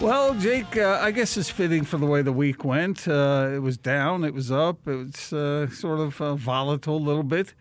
[0.00, 3.08] Well, Jake, uh, I guess it's fitting for the way the week went.
[3.08, 6.98] Uh, it was down, it was up, it was uh, sort of uh, volatile a
[6.98, 7.52] little bit.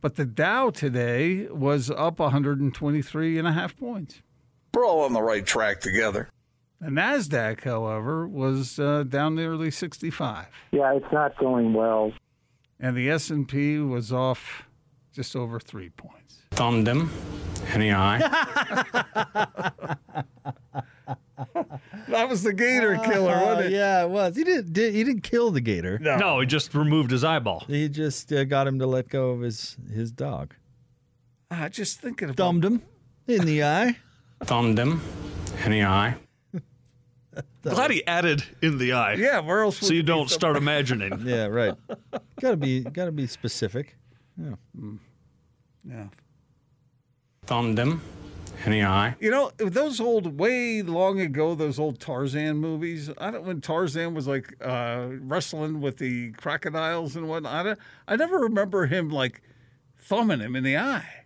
[0.00, 4.22] But the Dow today was up 123 and a half points.
[4.72, 6.28] We're all on the right track together.
[6.84, 10.46] The NASDAQ, however, was uh, down nearly 65.
[10.70, 12.12] Yeah, it's not going well.
[12.78, 14.64] And the S&P was off
[15.10, 16.42] just over three points.
[16.50, 17.10] Thumbed him
[17.72, 18.20] in the eye.
[22.08, 23.72] That was the Gator killer, Uh, wasn't it?
[23.72, 24.36] yeah, it was.
[24.36, 24.72] He didn't.
[24.72, 25.98] Did, he didn't kill the gator.
[25.98, 26.38] No.
[26.40, 27.64] he just removed his eyeball.
[27.66, 30.54] He just uh, got him to let go of his his dog.
[31.50, 32.36] Ah, just thinking about it.
[32.36, 32.82] Thumbed him
[33.26, 33.96] in the eye.
[34.44, 35.00] Thumbed him
[35.64, 36.16] in the eye.
[37.62, 39.14] Glad he added in the eye.
[39.14, 41.20] Yeah, where else So would you you don't start imagining.
[41.26, 41.74] Yeah, right.
[42.40, 43.96] gotta be gotta be specific.
[44.36, 44.54] Yeah.
[45.84, 46.06] Yeah.
[47.46, 48.00] Thumbed him
[48.64, 49.16] in the eye.
[49.20, 53.10] You know, those old, way long ago, those old Tarzan movies.
[53.18, 57.66] I don't when Tarzan was like uh, wrestling with the crocodiles and whatnot.
[57.66, 57.76] I,
[58.08, 59.42] I never remember him like
[60.00, 61.23] thumbing him in the eye.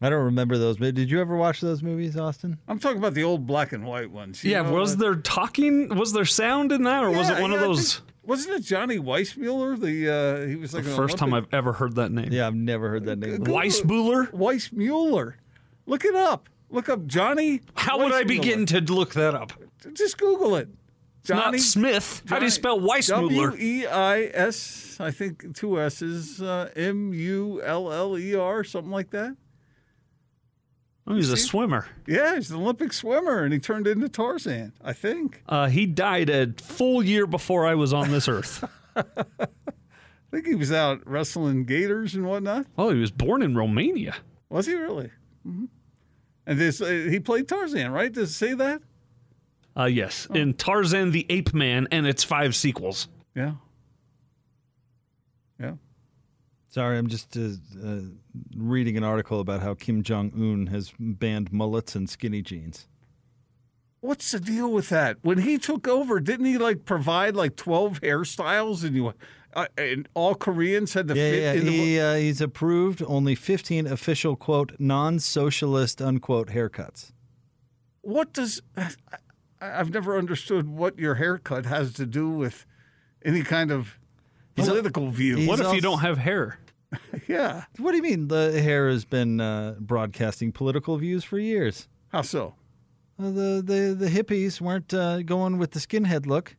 [0.00, 0.76] I don't remember those.
[0.78, 2.58] But did you ever watch those movies, Austin?
[2.68, 4.42] I'm talking about the old black and white ones.
[4.44, 5.88] you Yeah, know, was uh, there talking?
[5.96, 7.94] Was there sound in that, or was yeah, it one yeah, of I those?
[7.96, 9.78] think- wasn't it Johnny Weissmuller?
[9.78, 10.10] The
[10.44, 12.30] uh, he was The like an first time Olympic- I've ever heard that name.
[12.32, 13.36] Yeah, I've never heard that name.
[13.36, 13.66] Google it.
[13.66, 14.30] Weissmuller?
[14.32, 15.34] Weissmuller.
[15.86, 16.48] Look it up.
[16.70, 17.60] Look up Johnny.
[17.74, 18.28] How would I Weissmuller.
[18.28, 19.52] begin to look that up?
[19.92, 20.68] Just Google it.
[21.20, 22.22] It's not Smith.
[22.26, 23.50] How do you spell Weissmuller?
[23.50, 28.64] W E I S, I think two S's, uh, M U L L E R,
[28.64, 29.36] something like that.
[31.06, 31.86] Oh, he's a swimmer.
[32.06, 35.42] Yeah, he's an Olympic swimmer, and he turned into Tarzan, I think.
[35.46, 38.64] Uh, he died a full year before I was on this earth.
[38.96, 39.04] I
[40.30, 42.66] think he was out wrestling gators and whatnot.
[42.78, 44.16] oh, he was born in Romania.
[44.48, 45.10] Was he really?
[45.44, 45.66] hmm
[46.46, 48.10] And this, uh, he played Tarzan, right?
[48.12, 48.80] Does it say that?
[49.76, 53.08] Uh, yes, in Tarzan the Ape Man and its five sequels.
[53.34, 53.54] Yeah.
[55.60, 55.74] Yeah.
[56.74, 57.50] Sorry, I'm just uh,
[57.86, 58.00] uh,
[58.56, 62.88] reading an article about how Kim Jong Un has banned mullets and skinny jeans.
[64.00, 65.18] What's the deal with that?
[65.22, 69.14] When he took over, didn't he like provide like twelve hairstyles, and you,
[69.54, 71.52] uh, and all Koreans had to Yeah, fit yeah.
[71.52, 77.12] into He, uh, he's approved only 15 official quote non-socialist unquote haircuts.
[78.00, 78.88] what does I,
[79.60, 82.66] I've never understood what your haircut has to do with
[83.24, 83.96] any kind of
[84.56, 85.36] He's political view.
[85.36, 86.58] he's What if you don't have hair?
[87.28, 87.64] yeah.
[87.78, 88.28] What do you mean?
[88.28, 91.88] The hair has been uh, broadcasting political views for years.
[92.12, 92.54] How so?
[93.18, 96.56] Uh, the, the the hippies weren't uh, going with the skinhead look.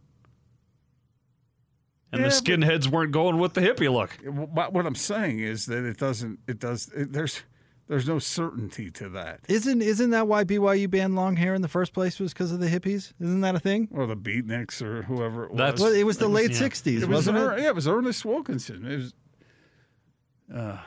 [2.11, 4.11] And Yeah, the skinheads weren't going with the hippie look.
[4.25, 6.39] What, what I'm saying is that it doesn't.
[6.47, 6.89] It does.
[6.95, 7.43] It, there's
[7.87, 9.41] there's no certainty to that.
[9.49, 12.19] Isn't isn't that why BYU banned long hair in the first place?
[12.19, 13.11] Was because of the hippies?
[13.19, 13.89] Isn't that a thing?
[13.91, 15.57] Or the beatniks or whoever it was.
[15.57, 16.59] That's- Well, it was the late yeah.
[16.59, 17.61] '60s, it was wasn't Er- it?
[17.63, 18.85] Yeah, it was Ernest Wilkinson.
[18.89, 19.13] It was.
[20.53, 20.77] Uh,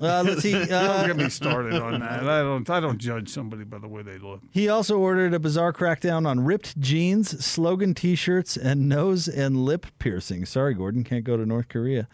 [0.00, 0.52] let's see.
[0.52, 2.22] don't Uh, get me started on that.
[2.22, 2.68] I don't.
[2.70, 4.40] I don't judge somebody by the way they look.
[4.50, 9.86] He also ordered a bizarre crackdown on ripped jeans, slogan T-shirts, and nose and lip
[9.98, 10.46] piercing.
[10.46, 12.08] Sorry, Gordon, can't go to North Korea.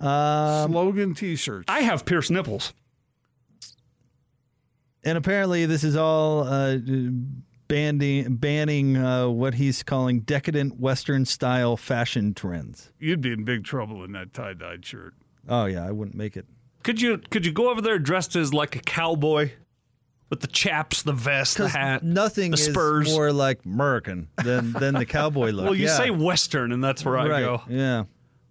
[0.00, 1.64] Um, Slogan T-shirts.
[1.68, 2.72] I have pierced nipples.
[5.04, 6.76] and apparently, this is all uh,
[7.68, 12.90] banning banning uh, what he's calling decadent Western style fashion trends.
[12.98, 15.14] You'd be in big trouble in that tie-dyed shirt.
[15.48, 16.46] Oh yeah, I wouldn't make it.
[16.82, 19.50] Could you could you go over there dressed as like a cowboy
[20.30, 23.08] with the chaps, the vest, the hat, nothing the is spurs?
[23.08, 25.64] more like American than than the cowboy look.
[25.66, 25.96] well, you Yeah.
[25.96, 27.62] say Western, and that's where I go.
[27.68, 28.04] Yeah.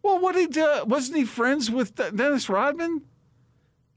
[0.04, 0.84] Well, what he do?
[0.86, 3.02] Wasn't he friends with Dennis Rodman?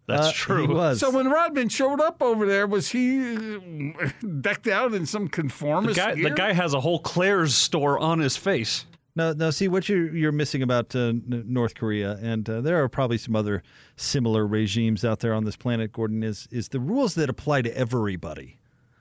[0.06, 0.66] That's Uh, true.
[0.66, 0.98] He was.
[0.98, 4.08] So when Rodman showed up over there, was he uh,
[4.40, 8.18] decked out in some the conformist guy, the guy has a whole Claire's store on
[8.18, 8.86] his face.
[9.16, 9.51] No, no.
[9.51, 13.35] See what you're you're missing about uh, North Korea, and uh, there are probably some
[13.35, 13.62] other
[13.96, 15.92] similar regimes out there on this planet.
[15.92, 18.59] Gordon is is the rules that apply to everybody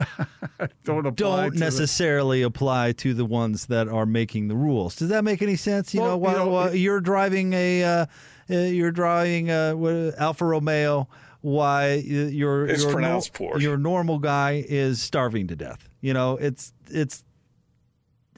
[0.84, 4.96] don't apply don't to the- necessarily apply to the ones that are making the rules.
[4.96, 5.94] Does that make any sense?
[5.94, 8.06] You Well, know, you while, know, while it- you're driving a uh,
[8.50, 11.08] uh, you're driving a what, Alfa Romeo,
[11.40, 15.88] why y- your It's your, pronounced your normal guy is starving to death.
[16.00, 17.22] You know, it's it's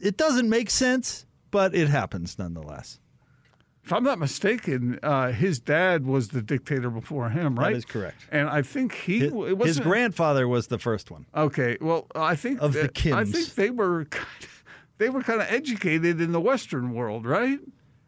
[0.00, 2.98] it doesn't make sense, but it happens nonetheless.
[3.84, 7.72] If I'm not mistaken, uh, his dad was the dictator before him, right?
[7.72, 8.26] That is correct.
[8.30, 11.26] And I think he His, it his wasn't- grandfather was the first one.
[11.34, 14.64] Okay, well, I think Of the that- I think they were kind of,
[14.98, 17.58] they were kind of educated in the Western world, right?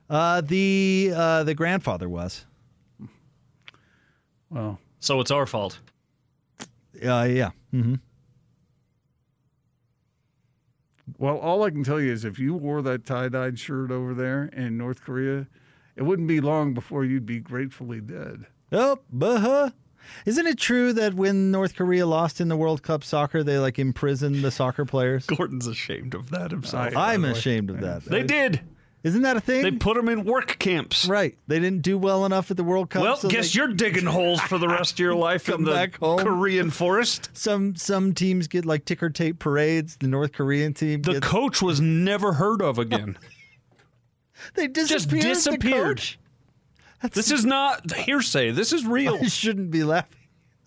[0.09, 2.45] Uh, the uh, the grandfather was.
[4.51, 5.81] Well, So it's our fault.
[7.05, 7.51] Uh, yeah.
[7.73, 7.95] hmm
[11.19, 14.15] Well, all I can tell you is if you wore that tie dyed shirt over
[14.15, 15.47] there in North Korea,
[15.97, 18.47] it wouldn't be long before you'd be gratefully dead.
[18.73, 19.71] Oh, buh
[20.27, 23.79] Isn't it true that when North Korea lost in the World Cup soccer, they like
[23.79, 25.27] imprisoned the soccer players?
[25.27, 26.97] Gordon's ashamed of that himself.
[26.97, 28.05] I'm ashamed of that.
[28.05, 28.61] They did.
[29.05, 29.63] Isn't that a thing?
[29.63, 31.05] They put them in work camps.
[31.07, 31.37] Right.
[31.47, 33.03] They didn't do well enough at the World Cup.
[33.03, 35.89] Well, so guess they- you're digging holes for the rest of your life in the.
[36.01, 37.29] Korean forest.
[37.35, 39.99] Some some teams get like ticker tape parades.
[39.99, 43.19] The North Korean team The gets, coach was never heard of again.
[44.55, 45.23] they Just disappeared.
[45.23, 46.03] the disappeared.
[47.13, 48.53] This is not hearsay.
[48.53, 49.19] This is real.
[49.23, 50.17] I shouldn't be laughing.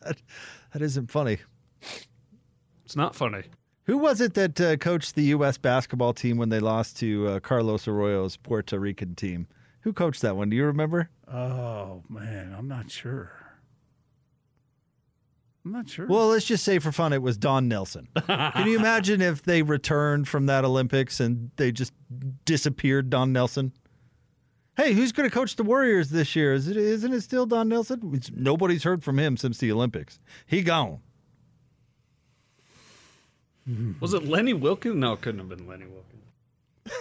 [0.02, 0.22] That,
[0.74, 1.40] that isn't funny.
[2.86, 3.44] It's not funny.
[3.88, 5.58] Who was it that uh, coached the U.S.
[5.58, 9.48] basketball team when they lost to uh, Carlos Arroyo's Puerto Rican team?
[9.82, 10.50] Who coached that one?
[10.50, 11.10] Do you remember?
[11.32, 13.32] Oh man, I'm not sure.
[15.64, 16.06] I'm not sure.
[16.06, 18.10] Well, let's just say for fun, it was Don Nelson.
[18.28, 21.94] Can you imagine if they returned from that Olympics and they just
[22.44, 23.72] disappeared Don Nelson?
[24.76, 26.54] Hey, who's going to coach the Warriors this year?
[26.54, 28.12] Is it isn't it still Don Nelson?
[28.14, 30.20] It's, nobody's heard from him since the Olympics.
[30.46, 31.00] He gone.
[34.00, 34.96] Was it Lenny Wilkens?
[34.96, 36.04] No, it couldn't have been Lenny Wilkens.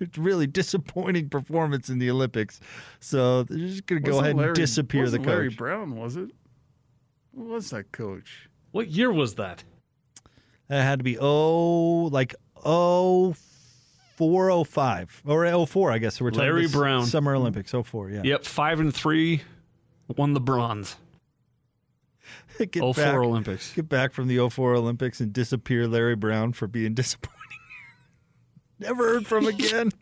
[0.00, 2.58] It's really disappointing performance in the Olympics.
[2.98, 5.32] So they're just going to go Wasn't ahead Larry- and disappear the wasn't coach.
[5.32, 6.30] Larry Brown, was it?
[7.36, 8.48] Who was that coach?
[8.72, 9.62] What year was that?
[10.66, 13.34] That had to be oh like oh
[14.16, 16.16] four oh five or oh four I guess.
[16.16, 17.06] So we're talking Larry this Brown.
[17.06, 18.22] Summer Olympics oh four yeah.
[18.24, 19.42] Yep, five and three,
[20.16, 20.96] won the bronze.
[22.72, 23.72] Get 04 back- Olympics.
[23.74, 27.38] Get back from the 04 Olympics and disappear Larry Brown for being disappointing.
[28.78, 29.90] Never heard from again.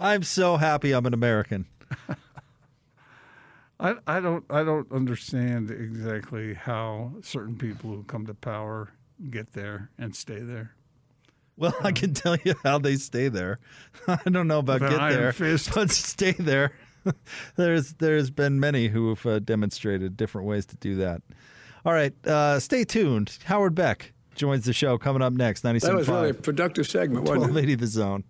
[0.00, 1.66] I'm so happy I'm an American.
[3.78, 8.90] I, I don't I don't understand exactly how certain people who come to power
[9.30, 10.72] get there and stay there.
[11.56, 13.58] Well, I um, can tell you how they stay there.
[14.06, 15.70] I don't know about With an get iron there, fist.
[15.74, 16.72] but stay there.
[17.56, 21.22] there's there's been many who have uh, demonstrated different ways to do that.
[21.84, 23.38] All right, uh, stay tuned.
[23.44, 25.64] Howard Beck joins the show coming up next.
[25.64, 25.80] 97.5.
[25.80, 27.30] That was really a productive segment, it?
[27.30, 28.24] 1280 The Zone.